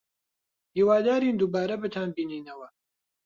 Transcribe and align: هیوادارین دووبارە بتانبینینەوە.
هیوادارین 0.75 1.35
دووبارە 1.37 1.75
بتانبینینەوە. 1.83 2.67